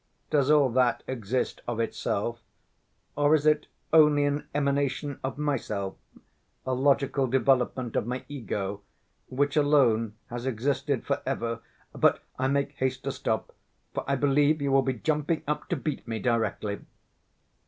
[0.31, 2.41] Does all that exist of itself,
[3.15, 5.95] or is it only an emanation of myself,
[6.65, 8.81] a logical development of my ego
[9.29, 11.59] which alone has existed for ever:
[11.93, 13.53] but I make haste to stop,
[13.93, 16.79] for I believe you will be jumping up to beat me directly."